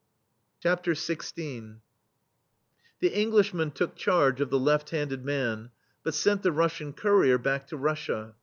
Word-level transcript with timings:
THE 0.63 0.69
STEEL 0.75 0.95
FLEA 0.95 1.15
XVI 1.15 1.79
The 3.01 3.13
Englishmen 3.13 3.69
took 3.69 3.95
charge 3.95 4.41
of 4.41 4.49
the 4.49 4.57
left 4.57 4.89
handed 4.89 5.23
man, 5.23 5.69
but 6.01 6.15
sent 6.15 6.41
the 6.41 6.51
Russian 6.51 6.91
Courier 6.91 7.37
back 7.37 7.67
to 7.67 7.77
Russia. 7.77 8.33